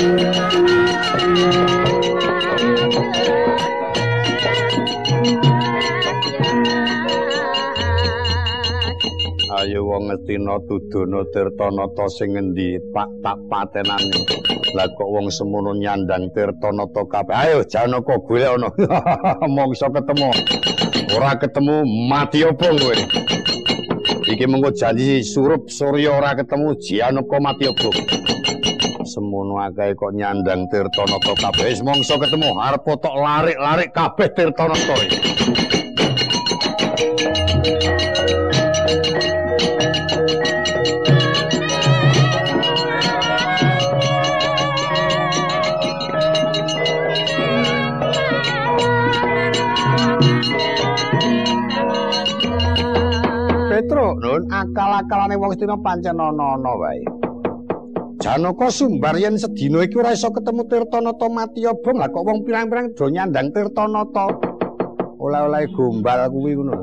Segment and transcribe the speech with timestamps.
[0.00, 0.08] Ayo
[9.84, 14.08] wong ngestina tudono Tirtanata sing endi Pak tak patenane.
[14.72, 17.36] Lah kok wong semono nyandang Tirtanata kabeh.
[17.36, 18.72] Ayo Janaka golek ana.
[19.52, 20.32] Mongso ketemu.
[21.12, 22.96] Ora ketemu mati opo kowe.
[24.32, 27.92] Iki mengko janji surup Surya ora ketemu Janaka mati opo.
[29.10, 31.82] Semono akeh kok nyandang Tirtanata kabeh.
[31.82, 34.96] Mongso ketemu arep tok larik-larik kabeh Tirtanata.
[53.66, 57.19] Petro, nun akal-akalane wong Astina pancen ana-ana wae.
[58.20, 62.92] Janaka sumbar yen sedina iki ora iso ketemu Tirtanata Matya Bong, lah kok wong pirang-pirang
[62.92, 64.28] do nyandang Tirtanata.
[65.16, 66.76] Oleh-oleh gombal kuwi ngono.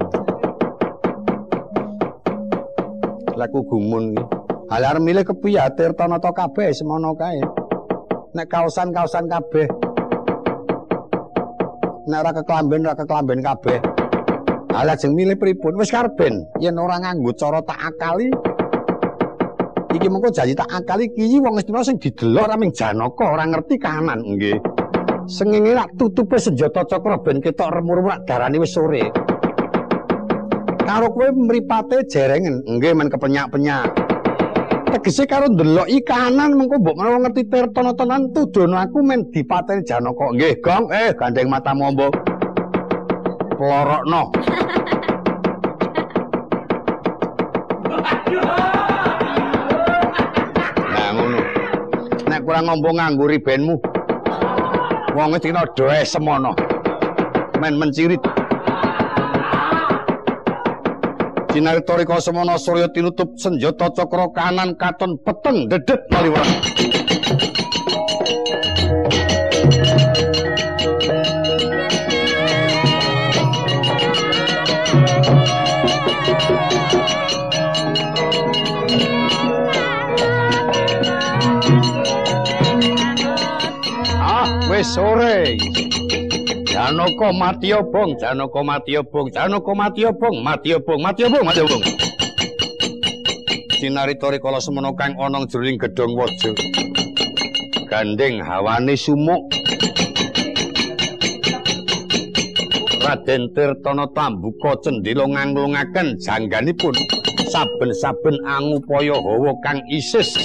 [3.37, 4.25] Lah ku gumun iki.
[4.73, 7.37] Halar milih kepiye Tirtanata kabeh semono kae.
[8.33, 9.69] Nek kaosan-kaosan kabeh.
[12.09, 13.77] Nek ora keklamben ora keklamben kabeh.
[14.73, 15.77] Ala jeng milih pripun?
[15.77, 18.33] Wis karben yen ora nganggo cara tak akali.
[19.97, 24.21] Iki mengko janji tak akali kiyi wong Astina sing didelok raming Janaka ora ngerti kahanan
[24.21, 24.61] nggih.
[25.25, 29.09] Sengenge lak tutupe senjata cakra ben ketok remur-remur darane wis sore.
[30.85, 33.89] Karo kowe mripate jerengen, nggih men kepenyak-penyak.
[34.87, 40.31] Tegese karo ndelok iki kahanan mengko mbok menawa ngerti tirtana-tanan tudono aku men dipateni Janaka.
[40.31, 40.93] Nggih, Gong.
[40.95, 42.13] Eh, gandeng matamu mbok.
[43.59, 44.31] Plorokno.
[50.87, 51.39] Nah ngono.
[52.31, 53.75] Nek kurang ngombo nganggo ribenmu.
[55.11, 56.55] Wong Cina doe semono.
[57.59, 58.23] Men mencirit.
[61.51, 66.47] Cinarita rika semono Surya tinutup senjata cakra kanan katon peteng dedet maliwara.
[84.77, 85.57] Wis sore.
[86.69, 91.83] Janaka mati obong, Janaka mati obong, Janaka mati obong, mati obong, mati obong, mati obong.
[93.81, 96.53] Sinarita rikala semono kang ana jroning gedhong waja.
[97.89, 99.49] Gandeng hawane sumuk.
[103.01, 106.93] Raden Tirtana tambuka cendhela nganglungaken jangganipun
[107.49, 110.37] saben-saben angupaya hawa kang isis.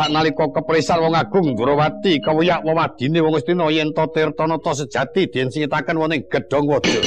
[0.00, 6.00] Sanalika keprisan wong agung Durawati kawiyak wewadine wong Astina yen to Tirtanata sejati den singitaken
[6.00, 7.04] wonten gedhong waja.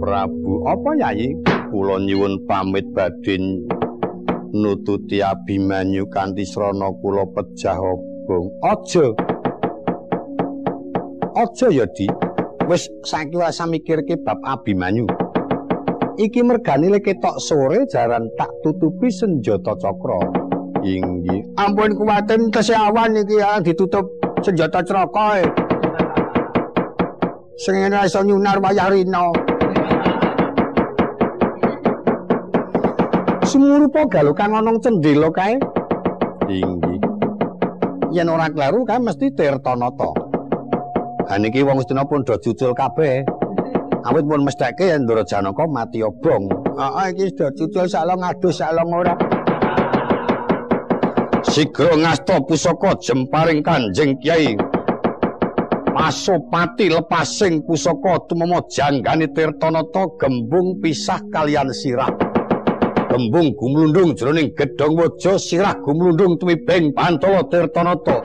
[0.00, 1.49] Prabu, apa yayi?
[1.70, 3.38] Kula nyuwun pamit badhe
[4.50, 8.50] nututi Abimanyu kanthi srana kula pejah obong.
[8.66, 9.06] Aja.
[11.38, 12.10] Aja ya, Di.
[12.66, 15.06] Wis saiki wae mikirke bab Abimanyu.
[16.18, 20.18] Iki mergane lek ketok sore jaran tak tutupi senjata cakra.
[20.82, 21.54] Inggih.
[21.54, 24.10] Ampun kuwaten tesih awan iki ya ditutup
[24.42, 25.46] senjata cakra.
[27.54, 29.49] Sing ora iso nyunar wayah rina.
[33.50, 35.58] Sumurupa galukan ana cendhela kae.
[36.46, 37.02] Inggih.
[38.14, 40.14] Yen ora klaru kae mesti Tirtanata.
[41.26, 43.26] Ha niki wong Astina pun do cucul kabeh.
[44.06, 46.46] Awit pun mestake yen Ndara Janaka mati obong.
[46.78, 49.18] Heeh iki do cucul salong adus salong ora.
[51.42, 54.54] Sigra ngasta pusaka jemparing Kanjeng Kyai.
[55.90, 62.29] Pasopati lepasing pusaka tumama janggane Tirtanata gembung pisah kalian sirah.
[63.10, 68.22] Gembung gumlundung jroning gedhong waja sirah gumlundung tumibeng Pantala Tirtanata.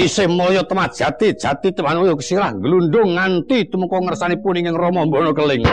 [0.00, 5.36] Isih moyo temah jati jati teman moyo sirah glundung nganti tumeka ngersanipun ing Rama Mbana
[5.36, 5.68] Keling.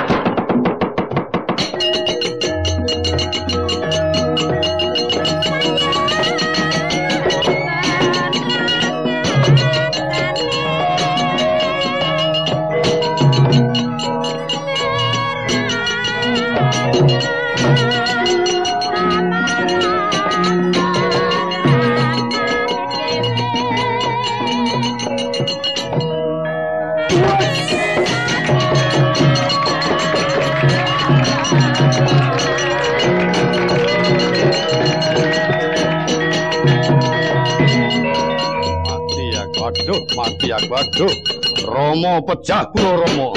[42.19, 43.31] Pecah kula Romo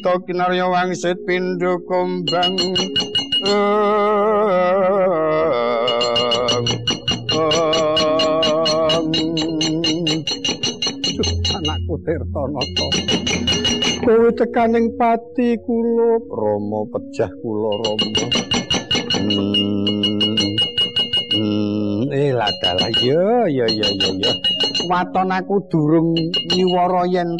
[0.00, 2.56] Pandita kinarya wangsit pindha kumbang
[11.52, 12.86] anakku Tirtanata
[14.00, 16.16] kowe tekaning pati kula.
[16.32, 18.24] Rama pejah kula Rama.
[21.36, 24.32] Hmm, eh ladalah ya ya ya ya.
[24.88, 26.16] Waton aku durung
[26.48, 27.36] nyiwara yen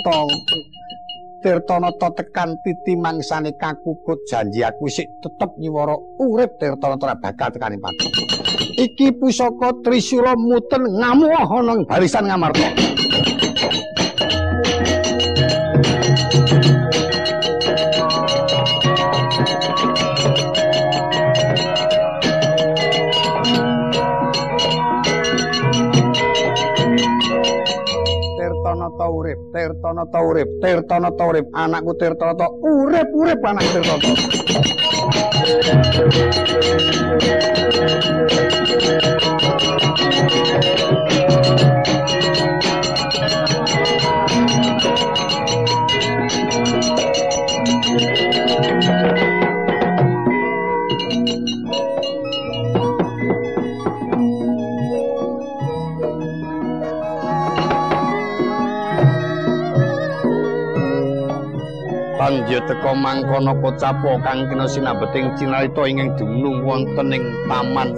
[1.40, 7.81] Tirtanata tekan titi mangsane kakukut janji aku sik tetep nyiwara urip Tirtanata ora bakal tekani
[7.81, 8.06] pati.
[8.76, 12.69] Iki pusaka Trisula muten ngamuh ana ing barisan Ngamarta.
[29.00, 34.12] Tirtanata urip, Tirtanata urip, Tirtanata urip, anakku Tirtanata urip-urip anak Tirtanata.
[62.30, 67.90] Panji teka mangkono pocapo kang kena sinabeting cinarita ingkang dumunung wonten ing taman.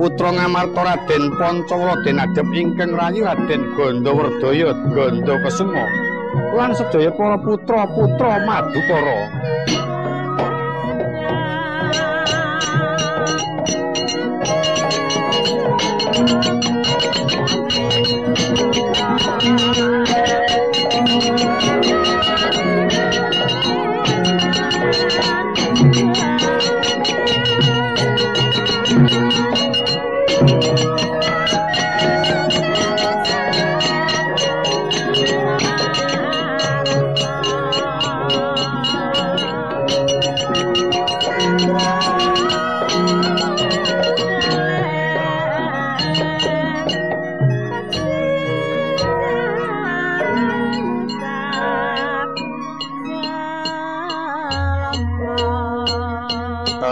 [0.00, 5.84] Putra Ngamarta Raden Pancawala den adhep ingkang rayi Raden Gandawardaya Ganda Kesuma
[6.56, 9.20] lan sedaya para putra-putra Madukara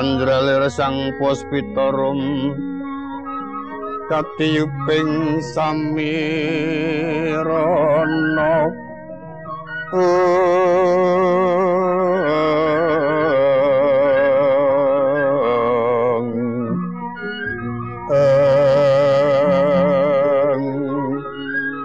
[0.03, 2.19] Andralir sang puspitarum
[4.11, 6.27] katiyuping samirana.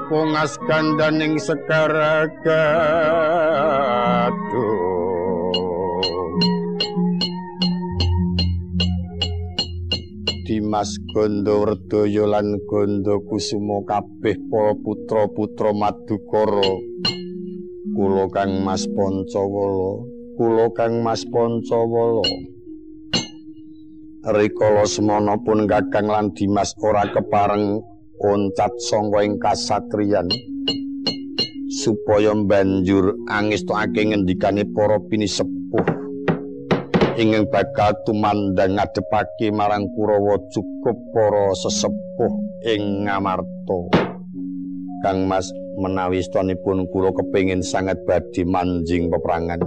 [0.09, 1.37] Pungas kandaning
[10.77, 16.71] sekaragaduh Dimas Gandawardaya lan Ganda Kusuma kabeh para putra-putra Madukara.
[17.97, 20.05] Kula Kang Mas Pancawala
[20.37, 22.21] kula Kang Mas Pancawala.
[24.27, 27.81] Rikala semana pun Kakang lan Dimas ora kepareng
[28.21, 30.29] oncat sangka ing kasatriyan.
[31.73, 35.56] Supaya banjur angestokake ngendikane para pinisepuh
[37.17, 42.33] ingin bakal tumandang ngadepake marang Kurawa cukup para sesepuh
[42.69, 43.79] ing Ngamarta.
[45.01, 45.49] Kang Mas
[45.81, 49.65] menawi stanipun kula kepingin sangat badhe manjing peperangan.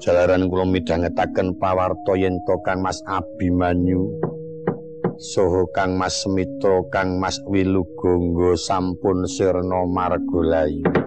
[0.00, 4.08] Jalaran kula midhangetaken pawarta yen to Kang Mas Abimanyu
[5.20, 11.01] saha Kang Mas Semitra Kang Mas Wilugangga sampun sirna margolayu.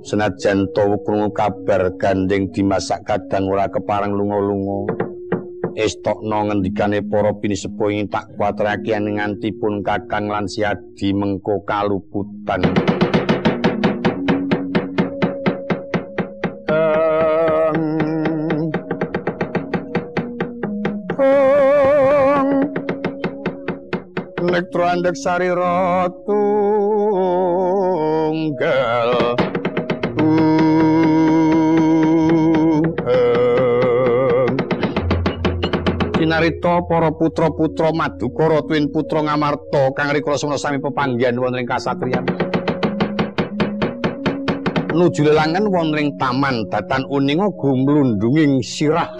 [0.00, 5.10] senajan to krungu kabar gandeng dimasak kadang ora keparang lunga-lunga
[5.76, 12.62] estokno ngendikane para pinisepuh ing tak kuatrake nganti pun kakang lan si siadi mengko kaluputan.
[24.40, 26.40] Elektro Andek Sari Rotunggal
[29.30, 29.59] Elektro
[36.40, 42.24] Sinarita para putra-putra Madukara tuwin putra Ngamarta kang rikala sami pepanggihan wonten ing kasatriyan.
[44.88, 49.12] Nuju lelangan wonten ing taman datan uninga gumlundunging sirah.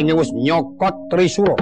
[0.00, 1.60] Ing wis nyokot Trisura.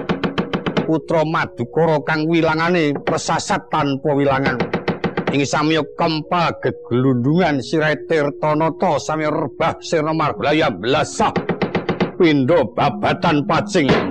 [0.87, 4.55] Putra Madukara kang wilangane persasat tanpa wilangan.
[5.35, 11.35] Ing samya kempal geglundungan sirahe Tirtanata samya rebah sirna margaya blasah.
[12.15, 14.08] Pindha babatan pacing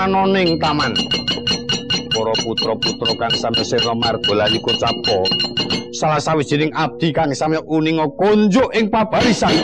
[0.00, 1.09] manoning taman.
[2.50, 3.94] Putra-putra kang sami sira
[4.58, 5.22] kocapa.
[5.94, 9.54] Salah sawijining abdi kang sami uninga konjuk ing pabarisan.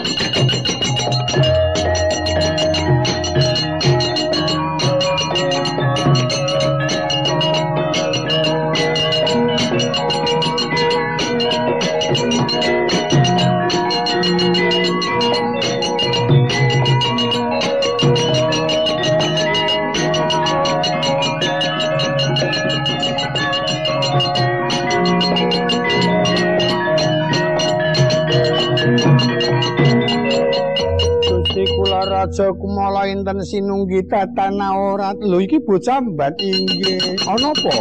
[33.17, 35.17] Enten sinunggi tatana ora.
[35.17, 37.17] Lho iki bocah mbat inggih.
[37.25, 37.77] Ana apa?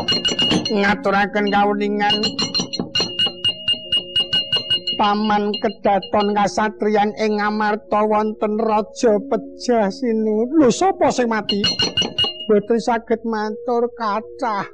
[0.71, 2.15] Ngaturaken kawuningan.
[4.95, 10.47] Paman kedaton kasatriyan ing Amarta wonten raja pejah sinu.
[10.55, 11.59] Lho sapa sing mati?
[12.47, 14.71] Boten saged matur kathah.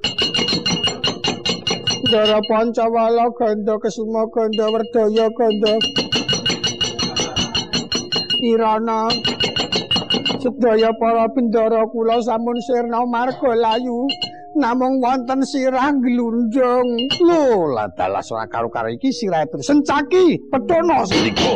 [2.11, 5.79] Dara Pancawala Ganda Kesuma Ganda Werdaya Ganda
[8.43, 9.07] Irana
[10.41, 14.09] sedaya para bendara kula sampun sirna marga layu.
[14.51, 21.55] Namung wonten sirah glundung lho lah dalas ora karo-karo iki sirah sencaki petono sediko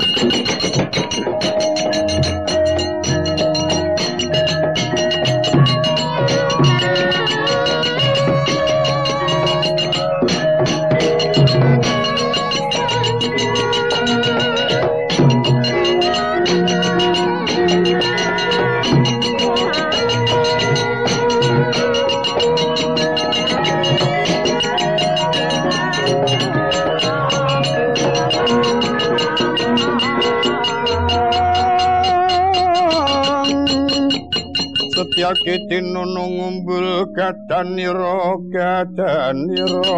[35.25, 39.97] yakiti nunung umbul gadanira gadanira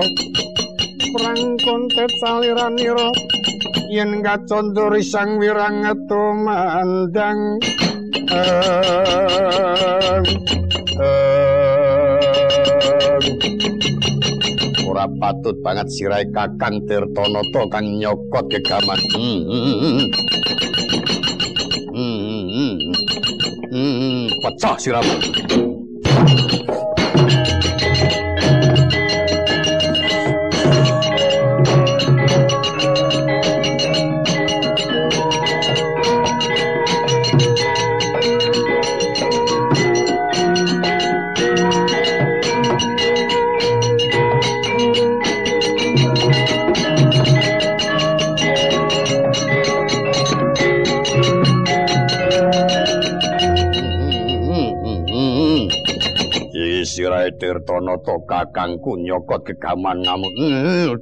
[1.12, 3.12] perang kontet saliranira
[3.92, 7.60] yen gacondo risang wirang tumandang
[14.88, 20.08] ora patut banget sirai kakang tirtonata kang nyokot kegaman hmm, hmm, hmm.
[24.48, 26.64] Hmm, pecah siramu.
[57.48, 60.28] Tirtanata kakangku nyokot kegaman ngamu.
[60.36, 61.00] Hmm,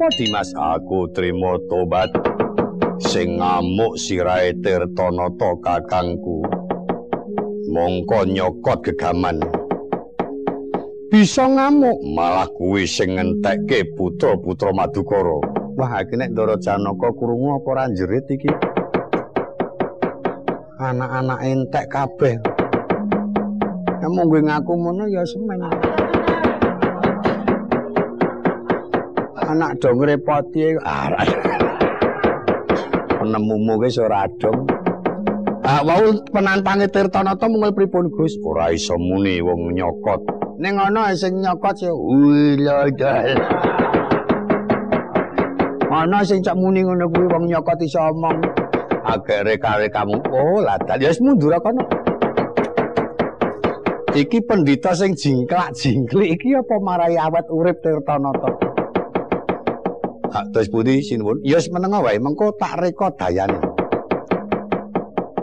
[0.00, 0.48] apa Dimas?
[0.56, 2.08] Aku trimo tobat.
[3.04, 6.40] Sing ngamuk sirahe Tirtanata kakangku.
[7.68, 9.44] Mongko nyokot gegaman.
[11.12, 15.36] Bisa ngamuk malah kuwi sing ngentekke putra-putra Madukara.
[15.76, 18.48] Wah iki nek Ndara Janaka krungu apa ora jerit iki?
[20.80, 22.40] Anak-anak entek kabeh.
[24.00, 25.60] Ya mung ngaku ngono ya semen.
[29.50, 31.26] Anak dong repoti arah.
[33.18, 34.62] Penemumu wis ora dong.
[35.66, 38.38] Ah wau penantange Tirtanata mungel pripun Gus?
[38.46, 40.22] Ora iso muni wong nyokot.
[40.62, 43.34] Ning ana sing nyokot ya uladal.
[45.90, 48.38] Ana sing cak muni ngono kuwi wong nyokot iso omong.
[49.02, 50.30] Agek reka-rekamu.
[50.30, 51.82] Oh, ladal ya wis mundur kono.
[54.14, 58.69] Iki pendhita sing jingklak-jingklik iki apa marai awet urip Tirtanata?
[60.30, 61.42] Hak terus pundi sinuwun?
[61.42, 63.58] Ya wis menenga wae, mengko tak reka dayane.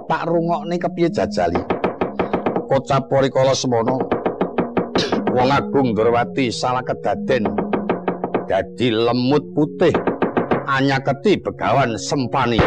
[0.08, 1.60] tak rungokne kepiye jajali.
[2.72, 4.00] Kocap Porikala semono.
[5.36, 7.46] Wong Agung Durwati salah kedaden.
[8.48, 9.91] Dadi lemut putih
[10.65, 12.58] anyaketi begawan sempani.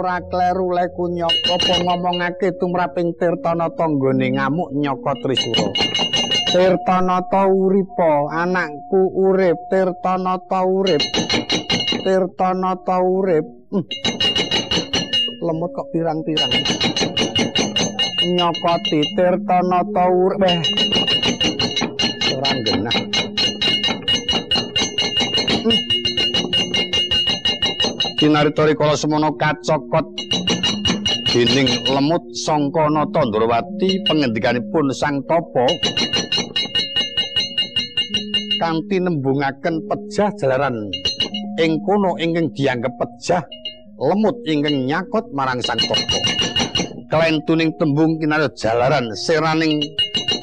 [0.00, 5.68] Ora kleru leku nyaka apa ngomongake tumraping Tirtanata nggone ngamuk nyaka Trisura.
[6.48, 11.04] Tirtanata uripa, anakku urip, Tirtanata urip.
[12.00, 13.44] Tirtanata urip.
[13.68, 13.84] Hmm.
[15.44, 16.52] Lemut kok pirang-pirang.
[18.24, 20.40] Nyokoti Tirtanata urip.
[20.48, 20.60] Eh.
[22.40, 22.96] Ora genah.
[25.60, 25.99] Hmm.
[28.20, 30.04] Kinaritori kala semono kacokot.
[31.32, 35.64] Dening lemut sangka nata ndrawati pangendikanipun sang topo
[38.60, 40.76] kanthi nembungaken pejah jalaran.
[41.56, 43.40] Ing kono ingkang dianggep pejah
[43.96, 46.18] lemut ingkang nyakot marang sang topo
[47.08, 49.80] kelentuning tembung kinarya jalaran seraning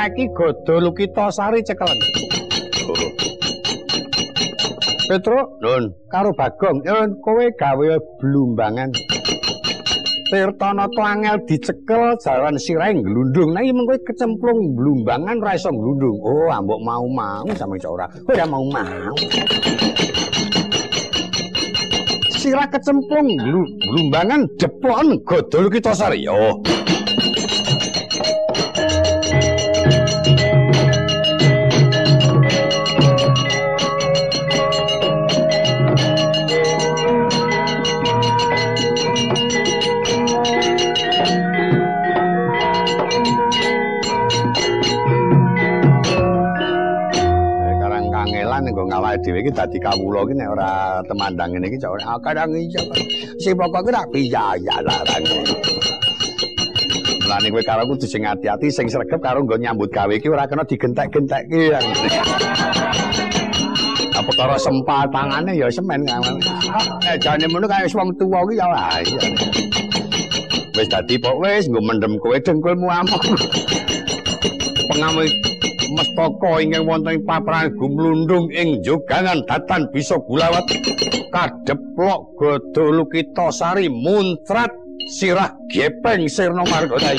[0.00, 2.00] saiki godol kita sari cekelen.
[5.04, 8.96] Petro, Nun, karo Bagong, Nun, kowe gawe blumbangan.
[10.30, 13.50] Tirtanata angel dicekel jalan sireng glundung.
[13.52, 16.16] Nah, iki mengko kecemplung blumbangan ora iso glundung.
[16.22, 18.06] Oh, ambok mau-mau sampe cok ora.
[18.30, 19.12] Ora mau-mau.
[22.40, 23.26] Sirah kecemplung
[23.90, 26.24] blumbangan jepon godol kita sari.
[26.30, 26.62] Oh.
[49.10, 50.70] Awake dhewe iki dadi kawula iki nek ora
[51.10, 52.82] temandang ngene iki cok ora kadang iya.
[53.42, 55.24] Sing pokoke rak biaya larang.
[57.26, 60.62] Mulane kowe karo kudu sing ati-ati sing sregep karo nggo nyambut gawe iki ora kena
[60.62, 61.74] digentek-gentekke.
[64.14, 66.06] Apa karo sempal tangane ya semen.
[66.06, 68.66] Nek jane ngono kaya wis wong tuwa iki ya
[70.78, 73.26] wis dadi pok wis nggo mendem kowe dengkulmu amok.
[74.90, 75.22] Pengamu
[75.96, 80.64] mestaka ingkang wonten ing paprangan gumlundung ing jogangan datan bisa gulawat
[81.34, 84.70] kadeplok godho lukita sari muntrat
[85.10, 87.14] sirah gepeng sirna margota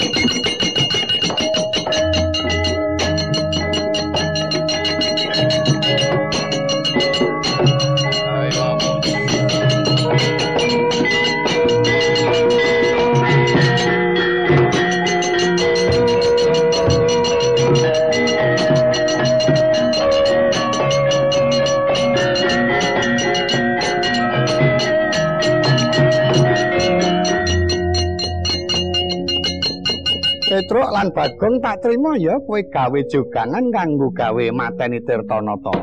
[31.11, 35.75] Bagong tak trima ya kowe gawe jogangan kanggo gawe mateni Tirtanata.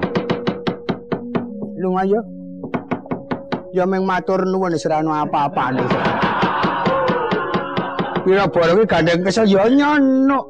[1.77, 2.21] Lunga ya.
[3.77, 5.85] Ya meng matur nuwun serana apa-apane.
[8.25, 10.49] Pira kuwi gandeng kesel ya nyono.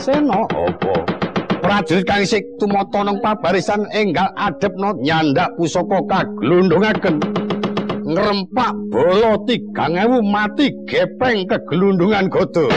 [0.00, 0.94] Seno apa?
[1.60, 7.47] Prajurit kang isih tumata nang pabarisan enggal adepno nyandak pusaka kaglundungaken.
[8.08, 12.72] Ngrempak bola 3000 mati gepeng kegelundungan godo.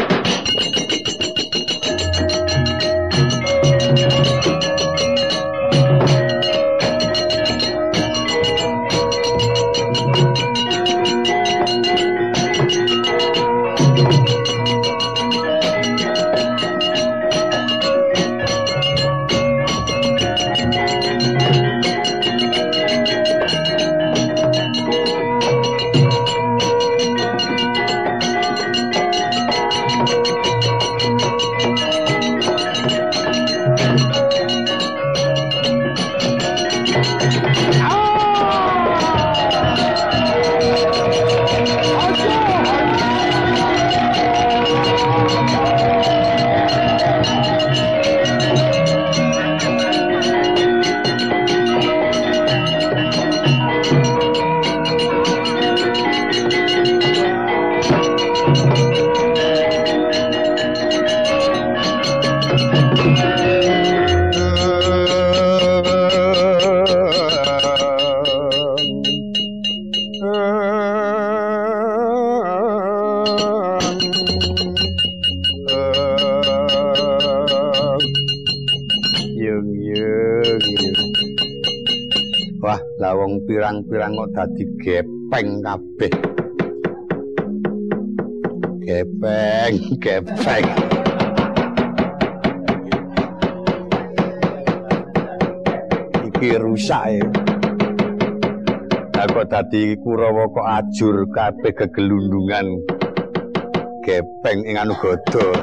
[83.52, 86.14] Pirang-pirang kok dadi gepeng kabeh.
[88.80, 90.66] Gepeng, gepeng.
[96.32, 97.20] Iki rusak e.
[99.20, 102.88] Kok dadi Kurawa kok ajur kabeh kegelundungan
[104.08, 105.60] gepeng ing anu godo.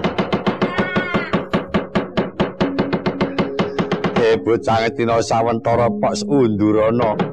[4.39, 7.28] Bocah ngetina sawentara pok undurana.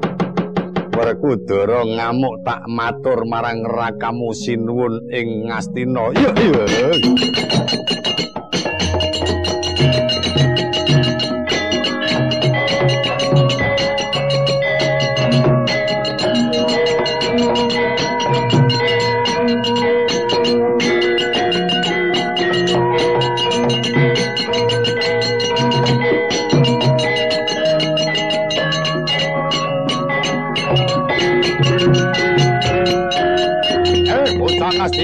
[0.96, 6.08] Werkudara ngamuk tak matur marang rakamu sinuwun ing Ngastina.
[6.16, 6.88] Iya iya.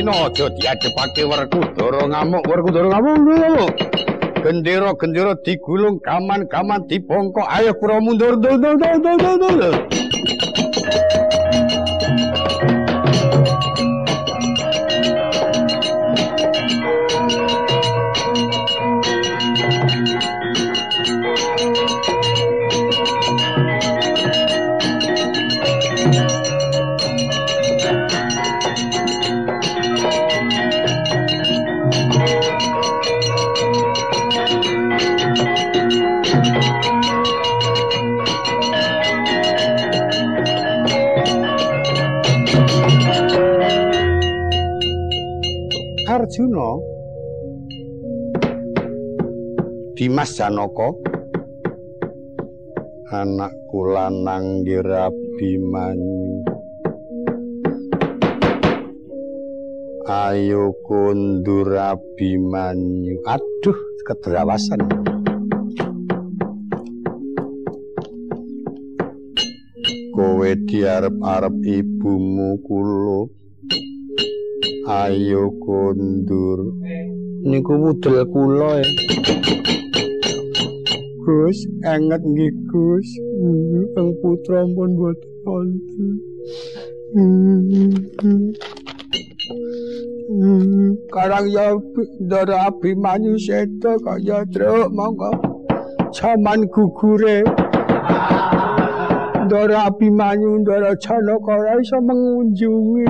[0.02, 2.42] Astina aja diadepake Werkudara ngamuk.
[2.50, 3.78] Werkudara ngamuk
[4.42, 7.46] gendera-gendera digulung kaman-kaman dibongkok.
[7.46, 8.34] Ayo kura mundur
[46.32, 46.80] Arjuna
[49.92, 50.88] Dimas Janaka
[53.12, 56.40] anakku lanang Girabimanyu
[60.08, 63.76] Ayo kundur Abimanyu aduh
[64.08, 64.88] kedrawasan
[70.16, 73.41] kowe diarep-arep ibumu kula
[74.88, 76.74] ayo kondur.
[77.42, 78.84] Niku wudel kula e.
[81.22, 83.08] Gus anget nggih Gus.
[83.98, 86.10] Ing putra pun boten wonten.
[91.14, 91.78] Karang ya
[92.22, 95.30] ndara abimanyu sedo kaya truk monggo.
[96.10, 97.46] Jaman gugure.
[99.46, 103.06] Ndara abimanyu ndara janaka ora iso mengunjungi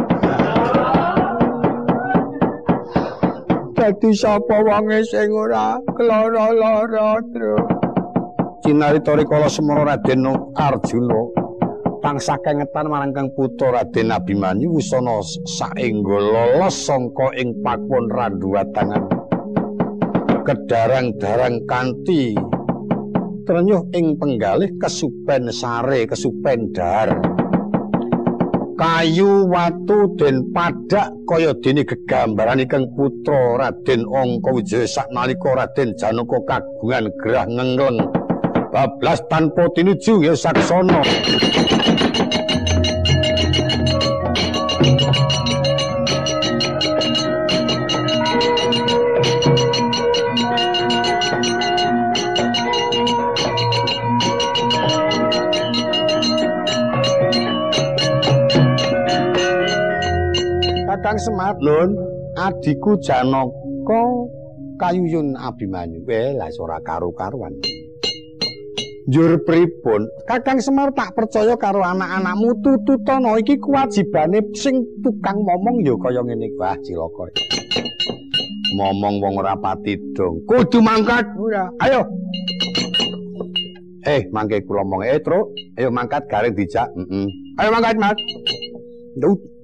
[3.83, 7.67] dadi sapa wonge sing ora klara-lara truk
[8.63, 10.23] cinarita rikala semana Raden
[10.55, 11.43] Arjuna.
[11.99, 15.19] Pangsa kengetan marang kang putra Raden Abimanyu wisana
[15.59, 19.03] saengga lolos sangka ing pakon randuwatangan
[20.47, 22.39] kedarang-darang kanthi
[23.47, 27.11] trenyuh ing penggalih kesupen sare kesupen dar
[28.83, 34.91] kayu watu den padak kaya dene gegambaran kang putra Raden Angka Wijaya.
[34.91, 38.03] Saknalika Raden Janaka kagungan gerah ngengleng
[38.75, 40.99] bablas tanpa tinuju ya saksana
[61.13, 61.93] Kakang Semar lun
[62.41, 64.01] adiku Janaka
[64.81, 67.53] kayuyun Abimanyu eh lah ora karo-karuan
[69.13, 70.09] Njur pripun?
[70.25, 76.49] Kakang Semar tak percaya karo anak-anakmu tututana iki kewajibane sing tukang momong ya kaya ngene
[76.57, 77.29] wah cilaka.
[78.81, 80.41] Momong wong ora pati dong.
[80.49, 81.29] Kudu mangkat.
[81.85, 82.09] Ayo.
[84.09, 85.53] Eh, mangke kula omong eh, Truk.
[85.77, 86.89] Ayo mangkat garing dijak.
[86.97, 87.29] Heeh.
[87.61, 88.17] Ayo mangkat, Mas.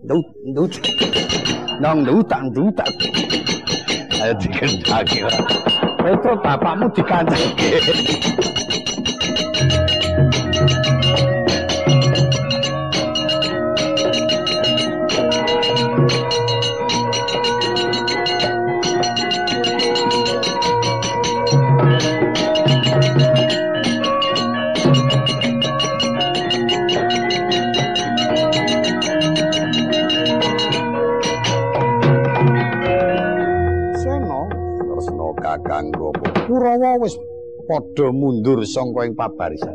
[0.05, 0.17] 楼
[0.55, 0.81] 楼梯，
[1.81, 2.85] 让楼当楼，
[4.21, 5.29] 哎，这个是啥个？
[6.05, 8.58] 我做爸爸干这个。
[36.69, 37.17] Kurawa wis
[37.65, 39.73] padha mundur saka ing pabarisan.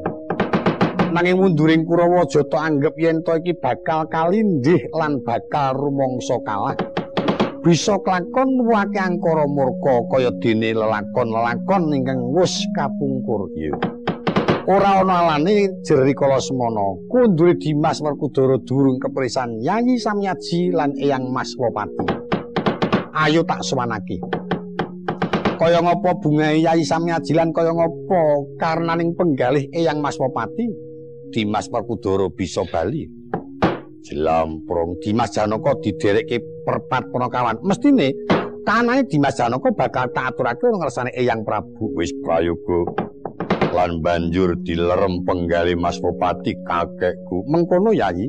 [1.10, 6.78] Nanging munduring Kurawa aja tok anggap yen to iki bakal kalindih lan bakal rumangsa kalah.
[7.66, 13.50] Bisa kelakon wake angkara murka kaya dene lelakon-lelakon ingkang wis kapungkur.
[13.58, 13.74] Iya.
[14.70, 16.94] Ora ana alane jeri kala semana.
[17.10, 22.06] Kundure Dimas Werkudara durung keprisan Yayi Samyaji lan Eyang Mas Wopati.
[23.18, 24.22] Ayo tak suwanake.
[25.64, 28.22] Kaya ngapa bungae Yai Samyajilan kaya ngapa
[28.60, 30.68] karnaning penggalih Eyang Mas Wopati
[31.32, 33.08] Dimas Perkudara bisa bali.
[34.04, 38.12] Jelamprong Dimas Janaka diderekke perpat Punakawan mestine
[38.68, 41.96] kanane Dimas Janaka bakal tak aturake ngersane Eyang Prabu.
[41.96, 42.84] Wis prayoga.
[43.72, 47.48] Lan banjur dilerem penggalih Mas Wopati kakekku.
[47.48, 48.28] Mengkono Yai